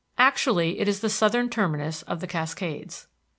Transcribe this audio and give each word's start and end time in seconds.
Actually 0.17 0.79
it 0.79 0.87
is 0.87 1.01
the 1.01 1.11
southern 1.11 1.47
terminus 1.47 2.01
of 2.01 2.21
the 2.21 2.25
Cascades. 2.27 3.05